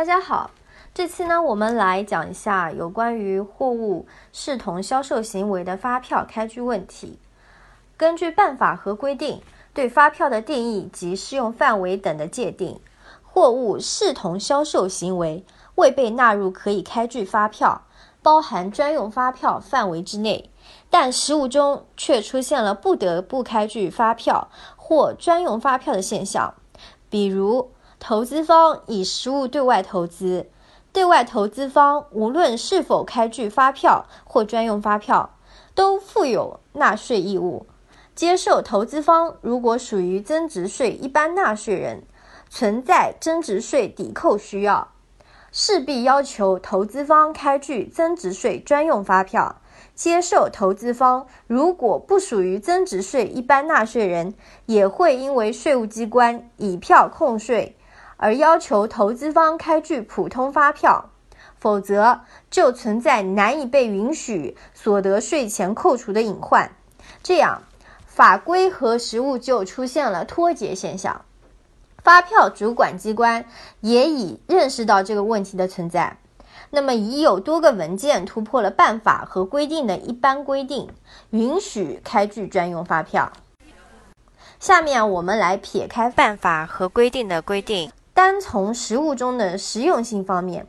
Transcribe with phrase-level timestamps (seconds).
[0.00, 0.50] 大家好，
[0.94, 7.18] 这期呢，我们来讲一下有关于货物视同销售行为的发票开具问题。
[7.98, 9.42] 根据办法和规定
[9.74, 12.80] 对发票的定义及适用范围等的界定，
[13.22, 15.44] 货物视同销售行为
[15.74, 17.82] 未被纳入可以开具发票、
[18.22, 20.48] 包含专用发票范围之内，
[20.88, 26.54] 但实务中却出现了不得不开具发票或专用发票的现象，
[27.10, 27.70] 比如。
[28.00, 30.48] 投资方以实物对外投资，
[30.90, 35.36] 对外投资方无论是否开具发票或专用发票，
[35.74, 37.66] 都负有纳税义务。
[38.14, 42.02] 接受投资方如果属于增值税一般纳税人，
[42.48, 44.88] 存在增值税抵扣需要，
[45.52, 49.56] 势必要求投资方开具增值税专用发票。
[49.94, 57.76] 接受投资方如果不属于增值税一般纳税人，也会因为税务机关以票控税。
[58.22, 61.08] 而要求投资方开具普通发票，
[61.58, 62.20] 否则
[62.50, 66.70] 就存在难以被允许所得税前扣除的隐患，
[67.22, 67.62] 这样
[68.04, 71.24] 法规和实务就出现了脱节现象。
[72.02, 73.46] 发票主管机关
[73.80, 76.18] 也已认识到这个问题的存在，
[76.68, 80.90] 那么已有多个文件突破了办法和规定的一般规定，
[81.30, 83.32] 允许开具专用发票。
[84.58, 87.90] 下面我们来撇开办法和规定的规定。
[88.22, 90.66] 单从实务中的实用性方面，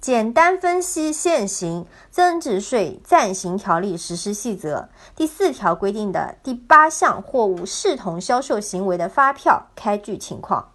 [0.00, 10.68] 简单分析现行增值税暂行条例实施细则第四条规定的第八项货物视同销售行为的发票开具情况。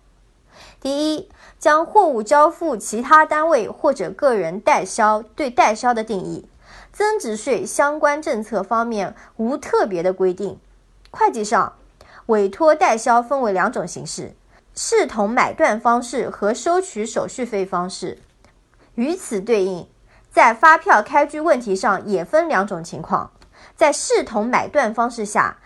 [0.81, 6.45] 第一，将货物交付其他单位或者个人代销，对代销的定义，
[6.91, 10.59] 增值税相关政策方面无特别的规定。
[11.09, 11.77] 会计上，
[12.25, 14.35] 委托代销分为两种形式。
[14.79, 18.19] 视同买断方式和收取手续费方式，
[18.93, 19.89] 与此对应，
[20.29, 23.31] 在发票开具问题上也分两种情况。
[23.75, 25.57] 在视同买断方式下，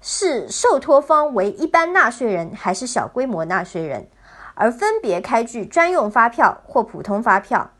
[0.00, 4.08] 是受托方为一般纳税人还是小规模纳税人，
[4.54, 7.72] 而分别开具专用发票或普通发票。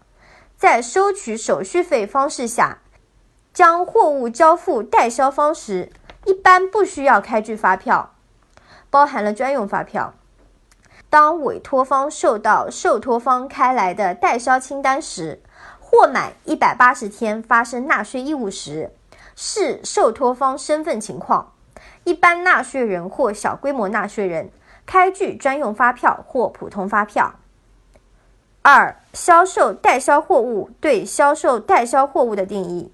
[0.57, 2.79] 在收取手续费方式下，
[3.55, 5.93] 将货物交付代销方时，
[6.25, 8.17] 一般不需要开具发票，
[8.91, 10.15] 包含了专用发票。
[11.11, 15.43] 当委托方收到受托方开来的代销清单时，
[15.81, 18.93] 或满一百八十天发生纳税义务时，
[19.35, 21.53] 视受托方身份情况，
[22.05, 24.51] 一般纳税人或小规模纳税人
[24.87, 27.35] 开具专用发票或普通发票。
[28.63, 32.93] 二、销售代销货物对销售代销货物的定义，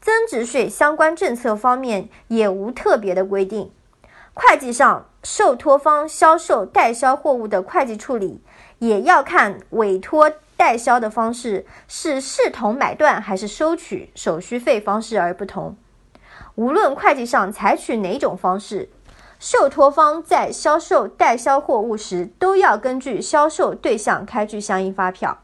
[0.00, 3.70] 增值税相关政策方面也无特别的规定。
[4.38, 8.42] 会计上，受托方销售代销货物的会计处理，
[8.80, 15.74] 也要看委托代销的方式是视同买断还是收取手续费方式而不同。
[16.54, 18.90] 无论会计上采取哪种方式，
[19.38, 25.38] 受托方在销售代销货物时，都要根据销售对象开具相应发票。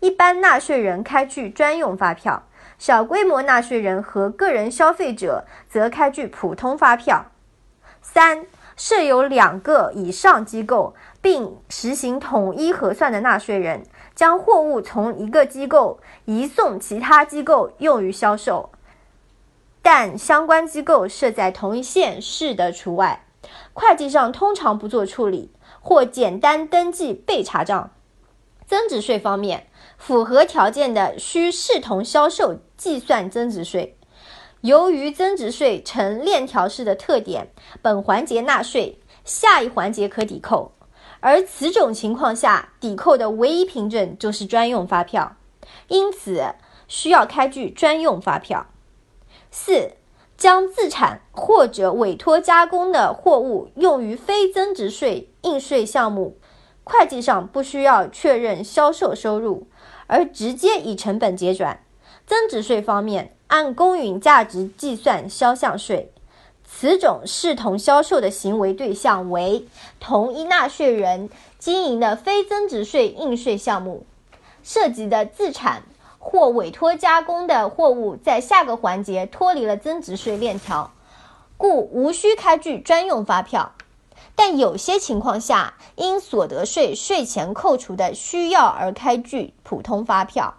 [0.00, 2.44] 一般纳税人开具专用发票，
[2.78, 7.26] 小规模纳税人和个人消费者则开具普通发票。
[8.02, 8.46] 三
[8.76, 13.84] 设有两个以上机构，并实行统一核算的纳税人，
[14.14, 18.70] 将货物从一个机构移送其他机构用于销售，
[19.82, 23.26] 但相关机构设在同一县市的除外。
[23.72, 27.90] 会计上通常不做处理，或简单登记被查账。
[28.66, 29.66] 增值税方面，
[29.98, 33.96] 符合条件的需视同销售计算增值税。
[34.62, 37.50] 由于增值税呈链条式的特点，
[37.80, 40.72] 本环节纳税，下一环节可抵扣，
[41.20, 45.36] 而此种情况下，抵扣的唯一凭证就是专用发票，
[45.88, 46.54] 因此
[46.88, 48.66] 需要开具专用发票。
[49.50, 49.92] 四、
[50.36, 56.36] 将自产或者委托加工的货物用于非增值税应税项目，
[56.84, 59.68] 会计上不需要确认销售收入，
[60.06, 61.82] 而直接以成本结转。
[62.30, 63.34] 增值税方面。
[63.48, 66.12] 按公允价值计算销项税，
[66.64, 69.66] 此种视同销售的行为对象为
[69.98, 71.28] 同一纳税人
[71.58, 74.06] 经营的非增值税应税项目，
[74.62, 75.82] 涉及的自产
[76.20, 80.92] 或委托加工的货物在下个环节脱离了增值税链条，
[81.56, 83.72] 故无需开具专用发票。
[84.36, 90.54] 但有些情况下，因所得税税前扣除的需要而开具普通发票。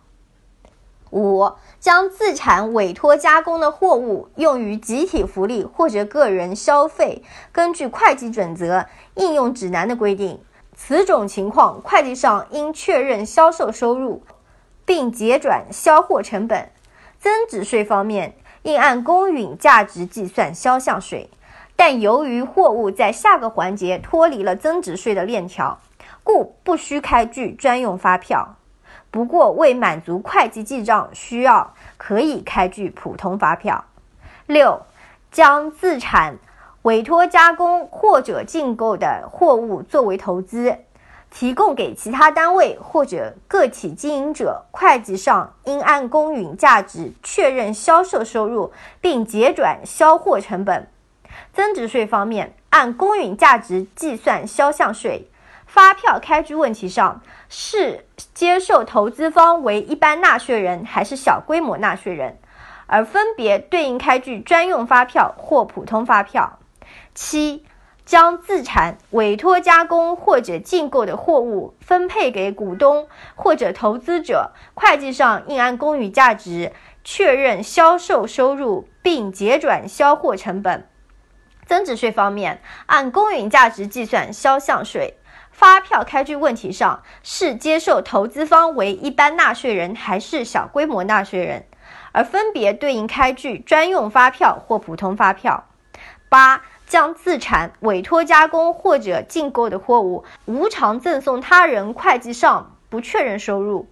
[1.11, 7.21] 五、将自产委托加工的货物用于集体福利或者个人消费，
[7.51, 8.85] 根据会计准则
[9.15, 10.39] 应用指南的规定，
[10.75, 14.23] 此种情况，会计上应确认销售收入，
[14.85, 16.69] 并结转销货成本。
[17.19, 21.29] 增值税方面，应按公允价值计算销项税，
[21.75, 25.79] 但由于货物在下个环节脱离了增值税的链条，
[26.23, 28.55] 故不需开具专用发票。
[29.11, 33.83] 不过，为满足会计记账需要，可以开具普通发票。
[34.47, 34.81] 六，
[35.31, 36.37] 将自产、
[36.83, 40.77] 委托加工或者进购的货物作为投资。
[41.29, 50.89] 提供给其他单位或者个体经营者，会计上应按公允价值确认销售收入，并结转销货成本。
[51.53, 55.30] 增值税方面，按公允价值计算销项税。
[55.71, 58.03] 发票开具问题上，是
[58.33, 62.37] 接受投资方为一般纳税人还是小规模纳税人，
[62.87, 66.59] 而分别对应开具专用发票或普通发票。
[67.15, 67.65] 七。
[68.03, 76.73] 将自产、委托加工或者进购的货物分配给股东或者投资者，会计上应按公允价值
[77.05, 80.85] 确认销售收入，并结转销货成本。
[81.65, 85.13] 增值税方面，按公允价值计算销项税。
[85.51, 91.65] 发票开具问题上，是接受投资方为一般纳税人还是小规模纳税人，
[92.11, 95.65] 而分别对应开具专用发票或普通发票。
[96.29, 96.63] 八。
[96.87, 103.87] 将自产、委托加工或者进购的货物无偿赠送他人，会计上不确认收入，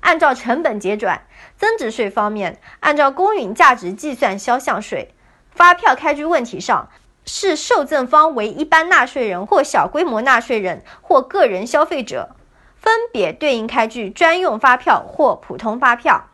[0.00, 1.22] 按照成本结转。
[1.56, 5.14] 增值税方面，按照公允价值计算销项税。
[5.52, 6.88] 发票开具问题上，
[7.32, 12.34] 是受赠方为一般纳税人或小规模纳税人或个人消费者，
[12.76, 16.26] 分别对应开具专用发票或普通发票。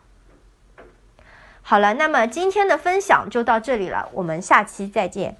[1.60, 5.36] 好了，那么今天的分享就到这里了，我们下期再见。